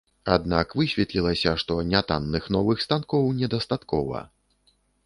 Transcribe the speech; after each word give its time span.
Аднак 0.35 0.71
высветлілася, 0.79 1.53
што 1.65 1.77
нятанных 1.93 2.51
новых 2.59 2.83
станкоў 2.87 3.31
недастаткова. 3.45 4.29